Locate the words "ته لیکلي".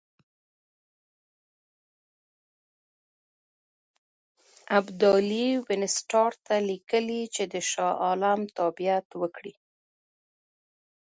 6.47-7.21